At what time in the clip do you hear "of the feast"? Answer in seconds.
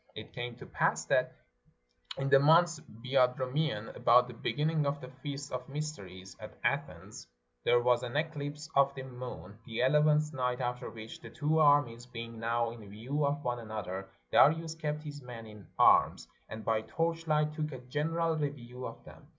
4.87-5.51